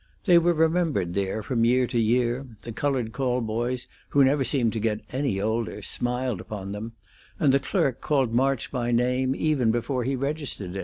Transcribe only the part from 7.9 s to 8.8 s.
called March